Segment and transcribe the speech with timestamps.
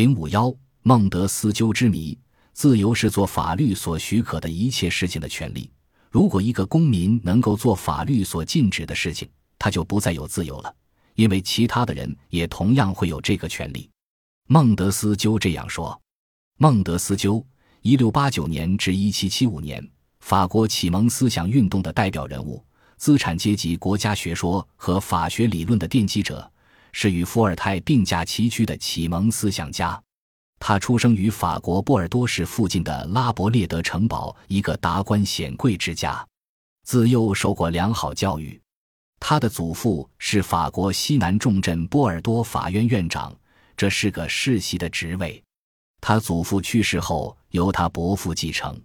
[0.00, 0.50] 零五幺
[0.80, 2.18] 孟德斯鸠之谜：
[2.54, 5.70] 自由是做法律所许可的一切事情的权利。
[6.10, 9.28] 如果一个公民能够做法律所禁止的事情，
[9.58, 10.74] 他就不再有自由了，
[11.16, 13.90] 因为其他的人也同样会有这个权利。
[14.48, 16.00] 孟德斯鸠这样说。
[16.56, 17.46] 孟德斯鸠，
[17.82, 19.86] 一六八九年至一七七五年，
[20.20, 22.64] 法国启蒙思想运动的代表人物，
[22.96, 26.50] 资产阶级国家学说和法学理论的奠基者，
[26.92, 30.00] 是与伏尔泰并驾齐驱的启蒙思想家。
[30.58, 36.26] 他出生于法国波尔多市附近的拉伯列德城堡一个达官显贵之家，
[36.84, 38.60] 自幼受过良好教育。
[39.18, 43.34] 他的祖父是法国西南重镇波尔多法院院长，
[43.76, 45.42] 这是个世袭的职位。
[46.00, 48.78] 他祖父去世后，由他伯父继承。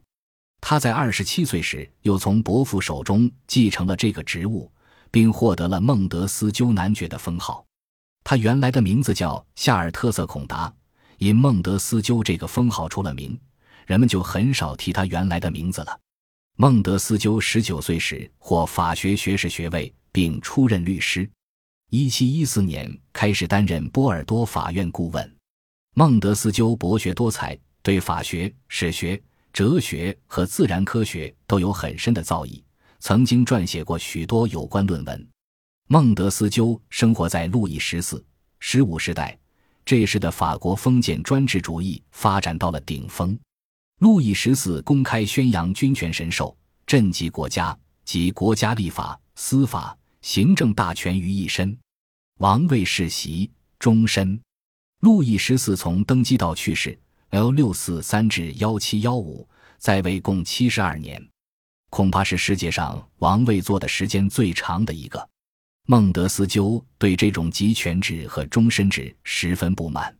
[0.62, 4.72] 他在二十七岁时，又从伯父手中继承了这个职务，
[5.12, 7.66] 并获得了孟德斯鸠男爵的封号。
[8.26, 10.74] 他原来的名字叫夏尔特瑟孔达。
[11.18, 13.40] 因孟德斯鸠这个封号出了名，
[13.86, 15.99] 人们就很少提他原来的名字了。
[16.58, 21.30] 孟德斯鸠十九岁时获法学学士学位，并出任律师。
[21.91, 25.36] 一七一四年开始担任波尔多法院顾问。
[25.94, 29.21] 孟德斯鸠博学多才，对法学、史学、
[29.54, 32.62] 哲学和自然科学都有很深的造诣，
[32.99, 35.27] 曾经撰写过许多有关论文。
[35.88, 38.24] 孟德斯鸠生活在路易十四、
[38.60, 39.38] 十五时代。
[39.86, 43.38] 这时的法国封建专制主义发展到了顶峰，
[44.00, 51.77] 路易十四公开宣扬君权神授，震及国家及国家立法、司法、行政大权于一身，
[52.40, 54.42] 王位世袭终身。
[55.02, 56.98] 路易十四从登基到去世
[57.30, 61.24] （L 六四三至幺七幺五）在位共七十二年，
[61.92, 65.30] 恐怕是世界上王位坐的时间最长的一个。
[65.88, 70.16] 孟德斯鸠对这种集权制和终身制十分不满，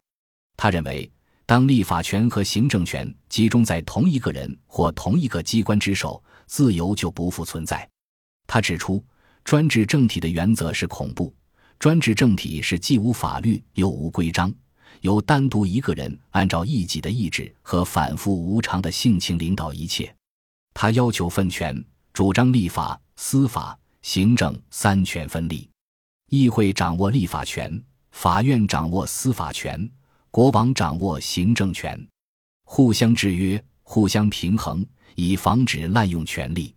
[0.56, 1.12] 他认为，
[1.48, 7.90] 当立法权和行政权集中在同一个人或同一个机关之手，自由就不复存在。
[8.46, 9.04] 他指出，
[9.44, 11.34] 专制政体的原则是恐怖，
[11.80, 14.54] 专制政体是既无法律又无规章，
[15.02, 20.16] 由单独一个人按照一己的意志和反复无常的性情领导一切。
[20.76, 23.76] 他要求分权，主张立法、司法。
[24.06, 25.68] 行政三权分立，
[26.30, 29.90] 议会掌握立法权，法院掌握司法权，
[30.30, 32.00] 国王掌握行政权，
[32.66, 36.72] 互相制约，互相平衡，以防止滥用权力。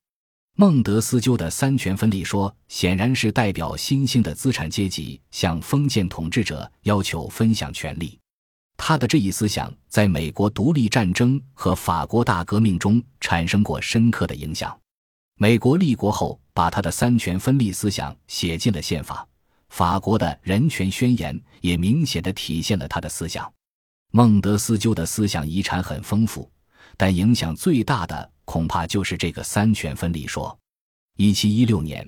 [0.57, 8.19] 孟德斯鸠的三权分立说，显然是代表新兴的资产阶级向封建统治者要求分享权力。
[8.79, 14.75] 他的这一思想在美国独立战争和法国大革命中产生过深刻的影响。
[15.41, 19.25] 美国立国后，把他的三权分立思想写进了宪法。
[19.69, 23.49] 法国的人权宣言也明显的体现了他的思想。
[24.11, 26.51] 孟德斯鸠的思想遗产很丰富，
[26.97, 30.59] 但影响最大的恐怕就是这个三权分立说。
[31.17, 32.05] 一七一六年，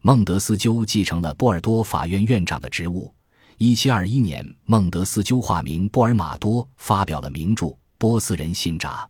[0.00, 3.14] 孟德斯鸠继承了波尔多法院院长的职务。
[3.58, 7.66] 一七二一年，孟德斯鸠化名波尔马多，发表了名著
[7.96, 9.08] 《波斯人信札》。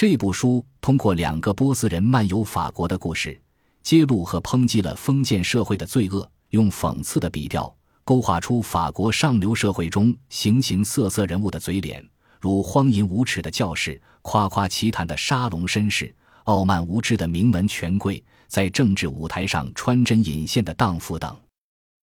[0.00, 3.38] 这部书通过两个波斯人漫游法国的故事，
[3.82, 12.02] 揭露和抨击了封建社会的罪恶，用讽刺的笔调勾画出法国上流社会中形形色色人物的嘴脸，
[12.40, 21.36] 如荒淫无耻的教士、夸夸其谈的沙龙绅士、傲慢无知的名门权贵，在政治舞台上穿针引线的荡妇等。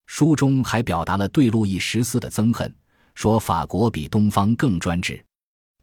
[0.06, 2.72] 书中还表达了对路易十四的憎恨，
[3.16, 5.20] 说法国比东方更专制。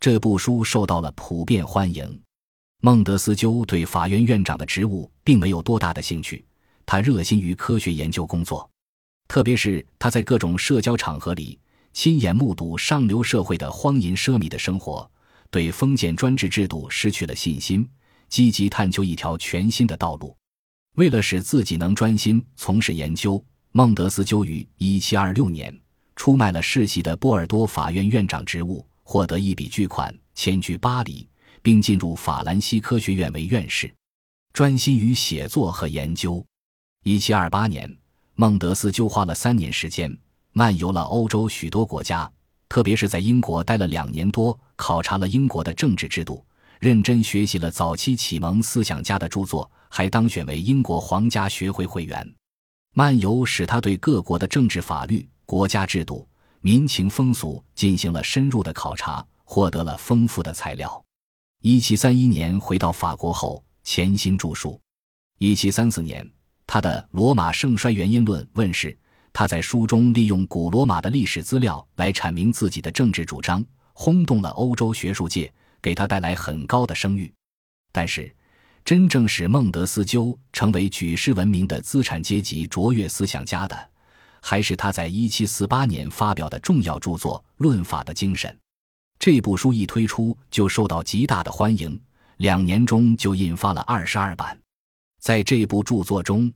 [0.05, 2.21] 这部书受到了普遍欢迎。
[2.83, 6.45] 孟德斯鸠对法院院长的职务并没有多大的兴趣，
[6.85, 8.69] 他热心于科学研究工作，
[9.27, 11.57] 特别是他在各种社交场合里
[11.91, 15.09] 亲眼目睹上流社会的荒淫奢靡的生活，
[15.49, 17.89] 对封建专制制度失去了信心，
[18.29, 20.37] 积极探求一条全新的道路。
[20.97, 25.81] 为了使自己能专心从事研究，孟德斯鸠于1726年
[26.16, 28.85] 出卖了世袭的波尔多法院院长职务。
[29.05, 31.29] 获得一笔巨款，迁居巴黎，
[31.61, 33.93] 并进入法兰西科学院为院士，
[34.52, 36.43] 专心于写作和研究。
[37.03, 37.90] 一七二八年，
[38.34, 40.17] 孟德斯鸠花了三年时间，
[40.53, 42.29] 漫游了欧洲许多国家，
[42.67, 46.43] 特别是在英国待了两年多，考察了英国的政治制度，
[46.79, 52.35] 认真学习了早期启蒙思想家的著作，还当选为英国皇家学会会员。
[52.96, 56.28] 漫游使他对各国的政治法律、国家制度。
[56.66, 61.06] 民情风俗进行了深入的考察，获得了丰富的材料。
[61.62, 64.82] 一七三一年回到法国后，潜心著述。
[65.38, 66.28] 一七三四年，
[66.66, 68.97] 他的《罗马盛衰原因论》问世。
[69.32, 73.64] 他在书中利用古罗马的历史资料来阐明自己的政治主张，
[73.94, 75.53] 轰动了欧洲学术界，
[75.84, 77.32] 给他带来很高的声誉。
[77.91, 78.35] 但是，
[78.84, 83.90] 真正使孟德斯鸠成为举世闻名的资产阶级卓越思想家的，
[84.47, 88.47] 还是他在1748年发表的重要著作《论法的精神》。
[89.17, 91.99] 这部书一推出就受到极大的欢迎，
[92.37, 94.55] 两年中就印发了二十二版。
[95.19, 96.53] 在这部著作中，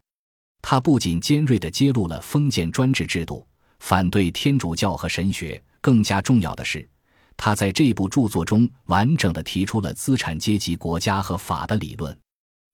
[0.61, 3.43] 他不仅尖锐地揭露了封建专制制度，
[3.79, 6.87] 反对天主教和神学，更加重要的是，
[7.35, 12.15] 他在这部著作中完整地提出了资产阶级国家和法的理论。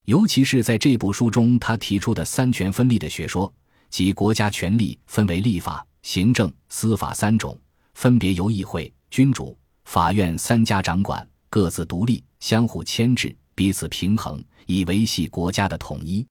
[0.08, 3.52] 尤其是在这部书中，他提出的三权分立的学说，
[3.90, 7.60] 即国家权力分为立法、行政、司法三种，
[7.94, 9.58] 分别由议会、君主。
[9.86, 16.26] 法院三家掌管，各自独立，相互牵制，彼此平衡，以维系国家的统一。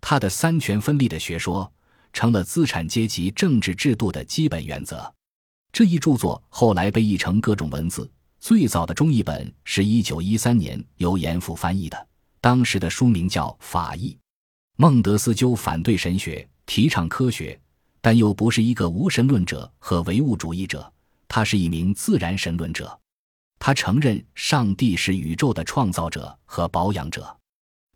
[0.00, 1.70] 他的三权分立的学说，
[2.12, 5.12] 成了资产阶级政治制度的基本原则。
[5.72, 8.08] 这一著作后来被译成各种文字，
[8.38, 12.08] 最早的中译本是一九一三年由严复翻译的，
[12.40, 14.10] 当时的书名叫《法译》。
[14.76, 17.60] 孟德斯鸠反对神学，提倡科学，
[18.00, 20.92] 但又不是一个无神论者和唯物主义者。
[21.28, 23.00] 他是一名自然神论者，
[23.58, 27.34] 他承认上帝是宇宙的创造者和保养者，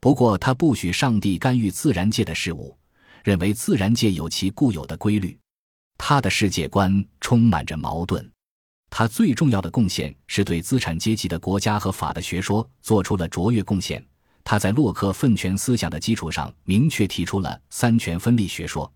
[0.00, 2.74] 不过他不许上帝干预自然界的事物，
[3.22, 5.38] 认为自然界有其固有的规律。
[5.98, 8.26] 他的世界观充满着矛盾。
[8.88, 14.02] 他最重要的贡献是对资产阶级的国家和法的学说做出了卓越贡献。
[14.48, 18.90] 他在洛克分权思想的基础上，明确提出了三权分立学说。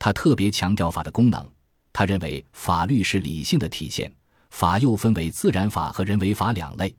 [0.00, 1.48] 他特别强调法的功能。
[1.92, 4.12] 他认为法律是理性的体现，
[4.50, 6.92] 法又分为自然法和人为法两类。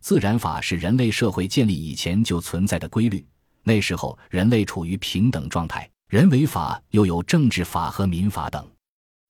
[0.00, 3.26] 自然法是人类社会建立以前就存在的规律，
[3.62, 8.62] 那时候人类处于平等状态；人为法又有政治法和民法等。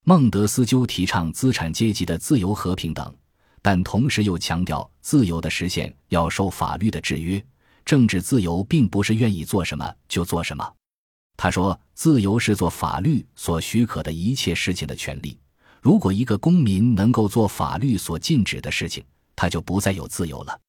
[0.02, 3.14] 孟德斯鸠提倡资产阶级的自由和平等，
[3.62, 7.40] 但同时又强调自由的实现要受法律的制约。
[7.84, 10.75] 政治自由并不是愿意做什么就做什么。
[11.36, 15.38] 他说：“自由是做法律所许可的一切事情的权利。
[15.82, 19.04] 如果一个公民能够做法律所禁止的事情，
[19.34, 20.60] 他就不再有自由了，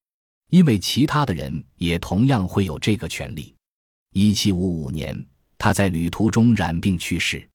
[0.49, 3.53] 因为其他的人也同样会有这个权利。”
[4.11, 5.25] 一七五五年，
[5.57, 7.47] 他在旅途中染病去世。